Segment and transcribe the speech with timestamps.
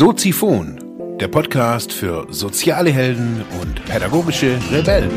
[0.00, 0.78] Soziphon,
[1.18, 5.10] der Podcast für soziale Helden und pädagogische Rebellen.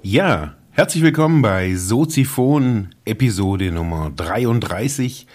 [0.00, 5.26] Ja, herzlich willkommen bei Soziphon Episode Nummer 33.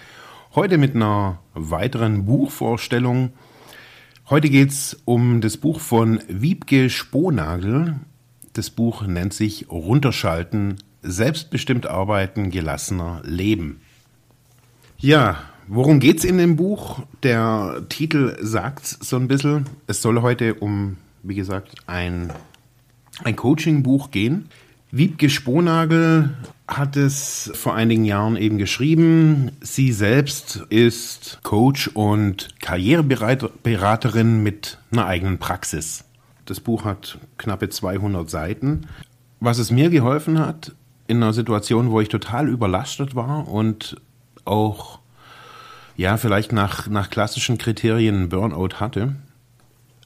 [0.54, 3.34] Heute mit einer weiteren Buchvorstellung.
[4.30, 7.96] Heute geht's um das Buch von Wiebke Sponagel.
[8.54, 13.82] Das Buch nennt sich Runterschalten, selbstbestimmt arbeiten, gelassener leben.
[15.02, 15.36] Ja,
[15.66, 17.00] worum geht's in dem Buch?
[17.22, 19.64] Der Titel sagt so ein bisschen.
[19.86, 22.30] Es soll heute um, wie gesagt, ein,
[23.24, 24.50] ein Coaching-Buch gehen.
[24.90, 26.34] Wiebke Sponagel
[26.68, 29.52] hat es vor einigen Jahren eben geschrieben.
[29.62, 36.04] Sie selbst ist Coach und Karriereberaterin mit einer eigenen Praxis.
[36.44, 38.82] Das Buch hat knappe 200 Seiten.
[39.38, 40.72] Was es mir geholfen hat,
[41.06, 43.96] in einer Situation, wo ich total überlastet war und
[44.44, 44.98] auch,
[45.96, 49.14] ja, vielleicht nach, nach klassischen Kriterien Burnout hatte,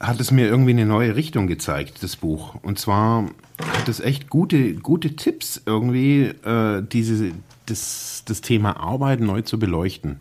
[0.01, 2.57] hat es mir irgendwie eine neue Richtung gezeigt, das Buch.
[2.63, 3.25] Und zwar
[3.59, 7.33] hat es echt gute, gute Tipps irgendwie, äh, diese,
[7.67, 10.21] das, das Thema Arbeit neu zu beleuchten.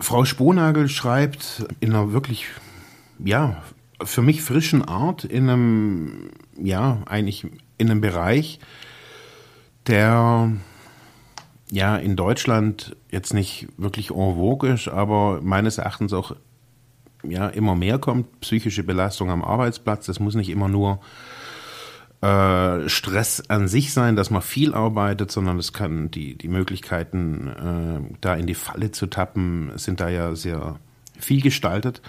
[0.00, 2.46] Frau Sponagel schreibt in einer wirklich,
[3.18, 3.62] ja,
[4.02, 7.46] für mich frischen Art in einem, ja, eigentlich
[7.78, 8.58] in einem Bereich,
[9.86, 10.50] der
[11.74, 16.36] ja in Deutschland jetzt nicht wirklich en vogue ist, aber meines Erachtens auch
[17.24, 18.40] ja immer mehr kommt.
[18.40, 20.06] Psychische Belastung am Arbeitsplatz.
[20.06, 21.00] Das muss nicht immer nur
[22.20, 27.48] äh, Stress an sich sein, dass man viel arbeitet, sondern es kann die, die Möglichkeiten,
[27.48, 30.78] äh, da in die Falle zu tappen, sind da ja sehr
[31.18, 32.02] viel gestaltet.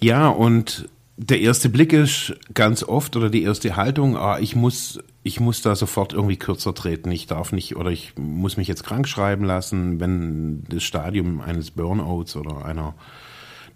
[0.00, 4.98] Ja, und der erste Blick ist ganz oft oder die erste Haltung, ah, ich muss,
[5.26, 7.10] ich muss da sofort irgendwie kürzer treten.
[7.10, 11.70] Ich darf nicht oder ich muss mich jetzt krank schreiben lassen, wenn das Stadium eines
[11.70, 12.94] Burnouts oder einer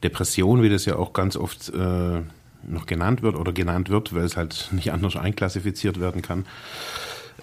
[0.05, 2.21] Depression, wie das ja auch ganz oft äh,
[2.63, 6.45] noch genannt wird oder genannt wird, weil es halt nicht anders einklassifiziert werden kann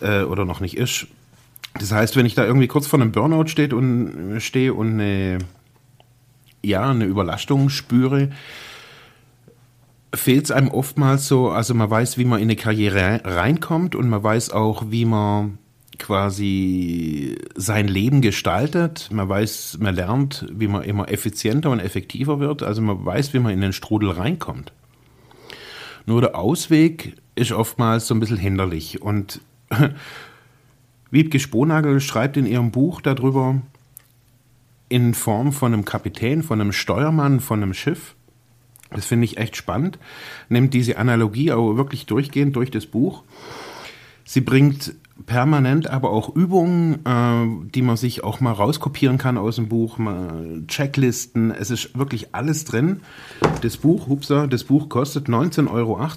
[0.02, 1.08] äh, oder noch nicht ist.
[1.74, 5.40] Das heißt, wenn ich da irgendwie kurz vor einem Burnout steht und stehe und eine,
[6.62, 8.30] ja, eine Überlastung spüre,
[10.16, 14.10] fehlt es einem oftmals so, also man weiß, wie man in eine Karriere reinkommt und
[14.10, 15.58] man weiß auch, wie man
[15.98, 19.10] quasi sein Leben gestaltet.
[19.12, 22.64] Man weiß, man lernt, wie man immer effizienter und effektiver wird.
[22.64, 24.74] Also man weiß, wie man in den Strudel reinkommt.
[26.06, 29.02] Nur der Ausweg ist oftmals so ein bisschen hinderlich.
[29.02, 29.42] Und
[31.12, 33.62] Wiebke Sponagel schreibt in ihrem Buch darüber,
[34.88, 38.15] in Form von einem Kapitän, von einem Steuermann, von einem Schiff,
[38.92, 40.00] das finde ich echt spannend.
[40.50, 43.24] Nimmt diese Analogie auch wirklich durchgehend durch das Buch.
[44.24, 49.56] Sie bringt permanent aber auch Übungen, äh, die man sich auch mal rauskopieren kann aus
[49.56, 49.98] dem Buch,
[50.68, 51.52] Checklisten.
[51.52, 53.02] Es ist wirklich alles drin.
[53.62, 56.10] Das Buch, hupsa, das Buch kostet 19,80 Euro.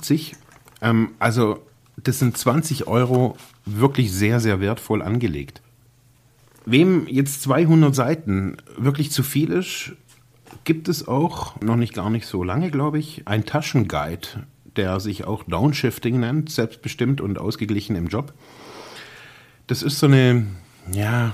[0.81, 1.59] Ähm, also
[2.03, 5.62] das sind 20 Euro wirklich sehr, sehr wertvoll angelegt.
[6.65, 9.93] Wem jetzt 200 Seiten wirklich zu viel ist,
[10.64, 15.25] gibt es auch, noch nicht gar nicht so lange, glaube ich, ein Taschenguide, der sich
[15.25, 18.32] auch Downshifting nennt, selbstbestimmt und ausgeglichen im Job.
[19.66, 20.47] Das ist so eine,
[20.92, 21.32] ja,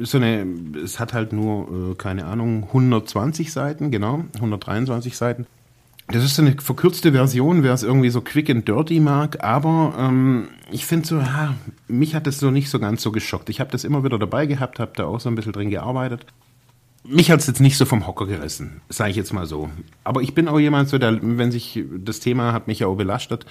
[0.00, 0.46] so eine,
[0.82, 5.46] es hat halt nur, äh, keine Ahnung, 120 Seiten, genau, 123 Seiten.
[6.08, 9.94] Das ist so eine verkürzte Version, wer es irgendwie so quick and dirty mag, aber
[9.96, 11.54] ähm, ich finde so, ja,
[11.86, 13.48] mich hat das so nicht so ganz so geschockt.
[13.48, 16.26] Ich habe das immer wieder dabei gehabt, habe da auch so ein bisschen drin gearbeitet
[17.04, 19.70] mich hat es jetzt nicht so vom Hocker gerissen, sage ich jetzt mal so.
[20.04, 22.96] Aber ich bin auch jemand, so der, wenn sich das Thema hat mich ja auch
[22.96, 23.46] belastet.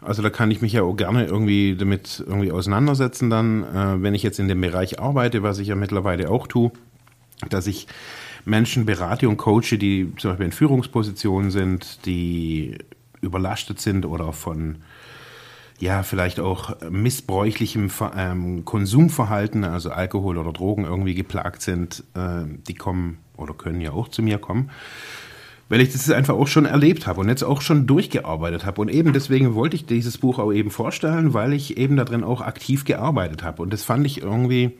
[0.00, 4.14] Also da kann ich mich ja auch gerne irgendwie damit irgendwie auseinandersetzen dann, äh, wenn
[4.14, 6.72] ich jetzt in dem Bereich arbeite, was ich ja mittlerweile auch tue,
[7.48, 7.86] dass ich
[8.44, 12.76] Menschen berate und coache, die zum Beispiel in Führungspositionen sind, die
[13.22, 14.76] überlastet sind oder von
[15.78, 22.74] ja, vielleicht auch missbräuchlichem ähm, Konsumverhalten, also Alkohol oder Drogen irgendwie geplagt sind, äh, die
[22.74, 24.70] kommen oder können ja auch zu mir kommen,
[25.68, 28.80] weil ich das einfach auch schon erlebt habe und jetzt auch schon durchgearbeitet habe.
[28.80, 32.24] Und eben deswegen wollte ich dieses Buch auch eben vorstellen, weil ich eben da drin
[32.24, 33.62] auch aktiv gearbeitet habe.
[33.62, 34.72] Und das fand ich irgendwie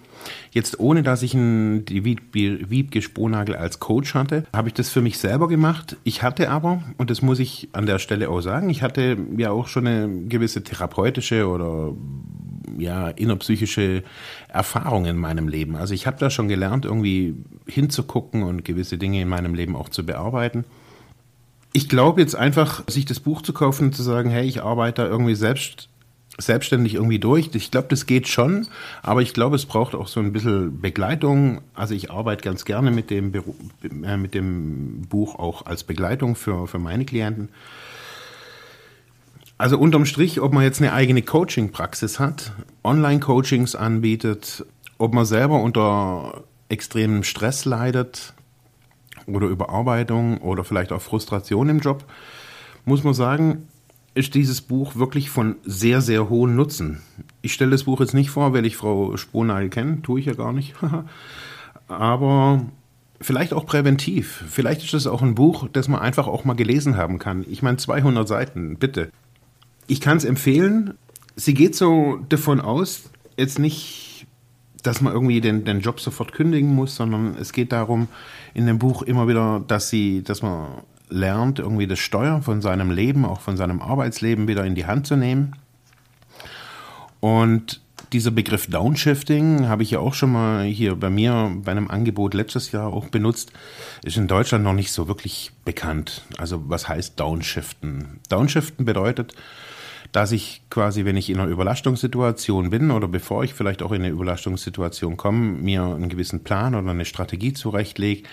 [0.51, 5.19] Jetzt ohne, dass ich einen, Wiebke Sponagel als Coach hatte, habe ich das für mich
[5.19, 5.97] selber gemacht.
[6.05, 9.51] Ich hatte aber, und das muss ich an der Stelle auch sagen, ich hatte ja
[9.51, 11.93] auch schon eine gewisse therapeutische oder
[12.79, 14.03] ja, innerpsychische
[14.49, 15.77] Erfahrung in meinem Leben.
[15.77, 17.35] Also ich habe da schon gelernt, irgendwie
[17.67, 20.65] hinzugucken und gewisse Dinge in meinem Leben auch zu bearbeiten.
[21.73, 25.03] Ich glaube jetzt einfach, sich das Buch zu kaufen und zu sagen, hey, ich arbeite
[25.03, 25.89] da irgendwie selbst
[26.39, 27.51] selbstständig irgendwie durch.
[27.55, 28.67] Ich glaube, das geht schon,
[29.03, 31.61] aber ich glaube, es braucht auch so ein bisschen Begleitung.
[31.75, 33.55] Also ich arbeite ganz gerne mit dem, Beru
[34.05, 37.51] äh, mit dem Buch auch als Begleitung für, für meine Klienten.
[39.65, 42.53] Also unterm Strich, ob man jetzt eine eigene Coaching-Praxis hat,
[42.85, 44.67] Online-Coachings anbietet,
[44.99, 48.35] ob man selber unter extremem Stress leidet
[49.27, 52.05] oder Überarbeitung oder vielleicht auch Frustration im Job,
[52.85, 53.67] muss man sagen,
[54.13, 57.01] ist dieses Buch wirklich von sehr, sehr hohem Nutzen.
[57.41, 60.35] Ich stelle das Buch jetzt nicht vor, weil ich Frau Sponagel kenne, tue ich ja
[60.35, 60.75] gar nicht.
[61.89, 62.67] Aber
[63.19, 64.45] vielleicht auch präventiv.
[64.47, 67.47] Vielleicht ist es auch ein Buch, das man einfach auch mal gelesen haben kann.
[67.49, 69.11] Ich meine, 200 Seiten, bitte.
[69.87, 70.95] Ich kann es empfehlen.
[71.37, 74.27] Sie geht so davon aus, jetzt nicht,
[74.83, 78.09] dass man irgendwie den, den Job sofort kündigen muss, sondern es geht darum,
[78.53, 82.91] in dem Buch immer wieder, dass sie, dass man lernt, irgendwie das Steuer von seinem
[82.91, 85.57] Leben, auch von seinem Arbeitsleben wieder in die Hand zu nehmen.
[87.21, 87.81] Und
[88.15, 92.33] dieser Begriff Downshifting habe ich ja auch schon mal hier bei mir bei einem Angebot
[92.33, 93.53] letztes Jahr auch benutzt,
[94.05, 96.23] ist in Deutschland noch nicht so wirklich bekannt.
[96.39, 98.21] Also was heißt Downshiften?
[98.29, 99.35] Downshiften bedeutet,
[100.13, 104.03] dass ich quasi, wenn ich in einer Überlastungssituation bin oder bevor ich vielleicht auch in
[104.03, 108.29] eine Überlastungssituation komme, mir einen gewissen Plan oder eine Strategie zurechtlege,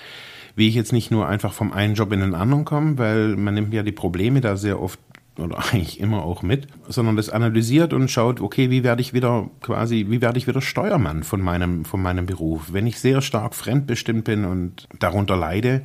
[0.55, 3.55] wie ich jetzt nicht nur einfach vom einen Job in den anderen komme, weil man
[3.55, 4.99] nimmt ja die Probleme da sehr oft
[5.37, 9.49] oder eigentlich immer auch mit, sondern das analysiert und schaut, okay, wie werde ich wieder
[9.61, 12.73] quasi, wie werde ich wieder Steuermann von meinem, von meinem Beruf?
[12.73, 15.83] Wenn ich sehr stark fremdbestimmt bin und darunter leide,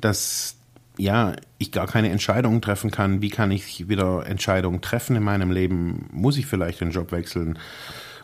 [0.00, 0.56] dass
[0.96, 5.50] ja, ich gar keine Entscheidungen treffen kann, wie kann ich wieder Entscheidungen treffen in meinem
[5.50, 6.08] Leben?
[6.12, 7.58] Muss ich vielleicht den Job wechseln?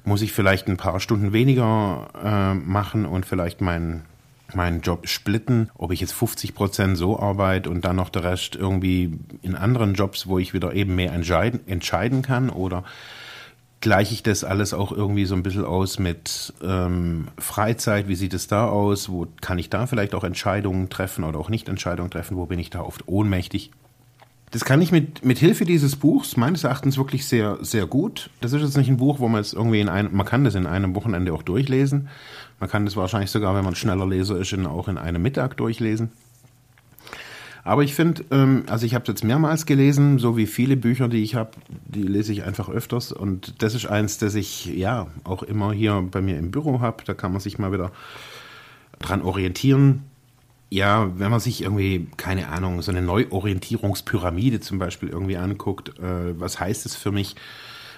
[0.04, 4.04] Muss ich vielleicht ein paar Stunden weniger äh, machen und vielleicht meinen
[4.54, 8.56] meinen Job splitten, ob ich jetzt 50 Prozent so arbeite und dann noch der Rest
[8.56, 12.84] irgendwie in anderen Jobs, wo ich wieder eben mehr entscheiden, entscheiden kann oder
[13.80, 18.08] gleiche ich das alles auch irgendwie so ein bisschen aus mit ähm, Freizeit?
[18.08, 19.08] Wie sieht es da aus?
[19.08, 22.36] Wo kann ich da vielleicht auch Entscheidungen treffen oder auch nicht Entscheidungen treffen?
[22.36, 23.70] Wo bin ich da oft ohnmächtig?
[24.50, 28.30] Das kann ich mit, mit Hilfe dieses Buchs meines Erachtens wirklich sehr, sehr gut.
[28.40, 30.56] Das ist jetzt nicht ein Buch, wo man es irgendwie in einem, man kann das
[30.56, 32.08] in einem Wochenende auch durchlesen.
[32.58, 35.56] Man kann das wahrscheinlich sogar, wenn man schneller Leser ist, in, auch in einem Mittag
[35.56, 36.10] durchlesen.
[37.62, 41.08] Aber ich finde, ähm, also ich habe es jetzt mehrmals gelesen, so wie viele Bücher,
[41.08, 41.50] die ich habe,
[41.86, 43.12] die lese ich einfach öfters.
[43.12, 47.04] Und das ist eins, das ich ja auch immer hier bei mir im Büro habe.
[47.04, 47.92] Da kann man sich mal wieder
[48.98, 50.09] dran orientieren.
[50.72, 56.38] Ja, wenn man sich irgendwie, keine Ahnung, so eine Neuorientierungspyramide zum Beispiel irgendwie anguckt, äh,
[56.38, 57.34] was heißt es für mich?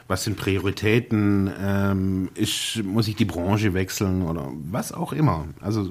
[0.09, 1.53] Was sind Prioritäten?
[1.61, 5.49] Ähm, ich, muss ich die Branche wechseln oder was auch immer?
[5.61, 5.91] Also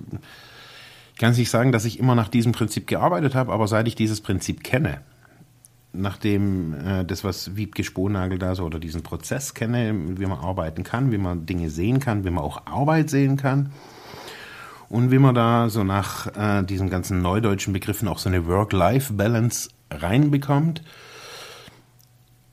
[1.13, 3.94] ich kann nicht sagen, dass ich immer nach diesem Prinzip gearbeitet habe, aber seit ich
[3.94, 5.01] dieses Prinzip kenne,
[5.94, 10.84] nachdem äh, das, was Wiebke Sponagel da so oder diesen Prozess kenne, wie man arbeiten
[10.84, 13.72] kann, wie man Dinge sehen kann, wie man auch Arbeit sehen kann
[14.92, 19.70] und wie man da so nach äh, diesen ganzen neudeutschen Begriffen auch so eine Work-Life-Balance
[19.90, 20.82] reinbekommt,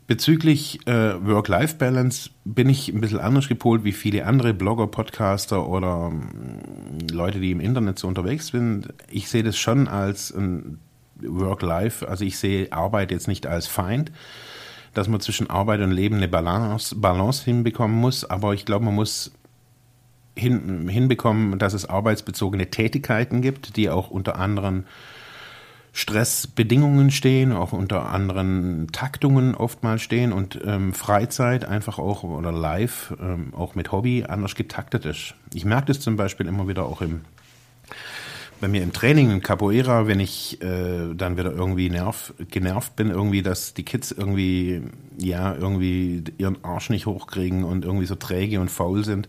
[0.08, 6.10] Bezüglich äh, Work-Life-Balance bin ich ein bisschen anders gepolt wie viele andere Blogger, Podcaster oder
[6.10, 6.30] ähm,
[7.12, 8.88] Leute, die im Internet so unterwegs sind.
[9.10, 10.78] Ich sehe das schon als ein
[11.16, 14.10] Work-Life, also ich sehe Arbeit jetzt nicht als Feind,
[14.94, 18.94] dass man zwischen Arbeit und Leben eine Balance, Balance hinbekommen muss, aber ich glaube, man
[18.94, 19.32] muss
[20.38, 24.84] hin, hinbekommen, dass es arbeitsbezogene Tätigkeiten gibt, die auch unter anderem
[25.92, 33.14] Stressbedingungen stehen, auch unter anderen Taktungen oftmals stehen und ähm, Freizeit einfach auch oder live
[33.20, 35.34] ähm, auch mit Hobby anders getaktet ist.
[35.54, 37.22] Ich merke das zum Beispiel immer wieder auch im
[38.60, 43.10] bei mir im Training in Capoeira, wenn ich äh, dann wieder irgendwie nerv, genervt bin,
[43.10, 44.82] irgendwie, dass die Kids irgendwie,
[45.16, 49.28] ja, irgendwie ihren Arsch nicht hochkriegen und irgendwie so träge und faul sind,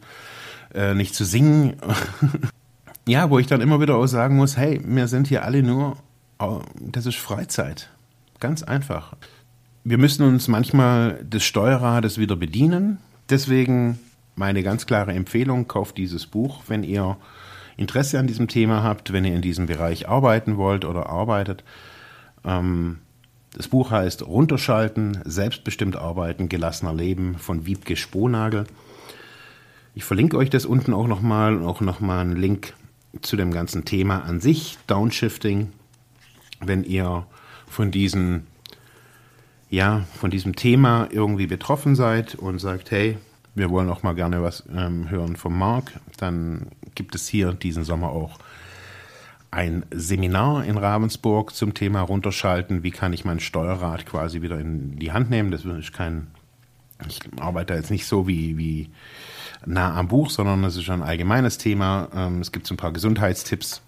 [0.73, 1.77] äh, nicht zu singen.
[3.07, 5.97] ja, wo ich dann immer wieder auch sagen muss, hey, wir sind hier alle nur
[6.79, 7.89] das ist Freizeit.
[8.39, 9.15] Ganz einfach.
[9.83, 12.99] Wir müssen uns manchmal des Steuerrades wieder bedienen.
[13.29, 13.99] Deswegen
[14.35, 17.17] meine ganz klare Empfehlung, kauft dieses Buch, wenn ihr
[17.75, 21.63] Interesse an diesem Thema habt, wenn ihr in diesem Bereich arbeiten wollt oder arbeitet.
[22.45, 22.99] Ähm,
[23.53, 28.65] das Buch heißt Runterschalten, selbstbestimmt arbeiten, gelassener Leben von Wiebke Sponagel.
[30.00, 32.74] Ich verlinke euch das unten auch nochmal und auch nochmal einen Link
[33.22, 35.74] zu dem ganzen Thema an sich, Downshifting
[36.62, 37.25] wenn ihr
[37.68, 38.48] von diesen
[39.70, 43.18] ja, von diesem Thema irgendwie betroffen seid und sagt, hey,
[43.56, 47.84] wir wollen auch mal gerne was ähm, hören vom Marc, dann gibt es hier diesen
[47.84, 48.39] Sommer auch
[49.51, 52.84] ein Seminar in Ravensburg zum Thema runterschalten.
[52.84, 55.51] Wie kann ich mein Steuerrad quasi wieder in die Hand nehmen?
[55.51, 56.27] Das ist kein
[57.06, 58.89] Ich arbeite jetzt nicht so wie, wie
[59.65, 62.09] nah am Buch, sondern es ist schon ein allgemeines Thema.
[62.13, 63.81] Ähm, es gibt so ein paar Gesundheitstipps.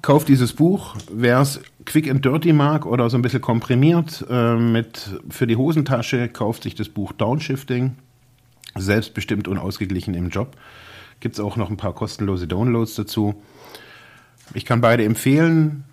[0.00, 4.54] Kauft dieses Buch, wer es quick and dirty mag oder so ein bisschen komprimiert äh,
[4.54, 7.96] mit für die Hosentasche, kauft sich das Buch Downshifting.
[8.76, 10.56] Selbstbestimmt und ausgeglichen im Job.
[11.20, 13.34] Gibt es auch noch ein paar kostenlose Downloads dazu.
[14.54, 15.84] Ich kann beide empfehlen.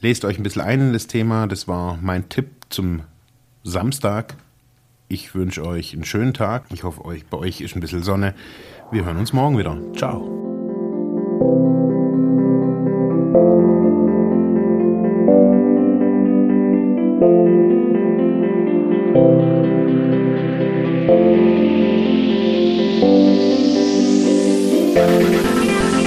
[0.00, 1.46] Lest euch ein bisschen ein in das Thema.
[1.46, 3.00] Das war mein Tipp zum
[3.64, 4.36] Samstag.
[5.08, 6.64] Ich wünsche euch einen schönen Tag.
[6.72, 8.34] Ich hoffe, euch, bei euch ist ein bisschen Sonne.
[8.90, 9.78] Wir hören uns morgen wieder.
[9.96, 10.34] Ciao.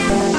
[0.02, 0.36] Thank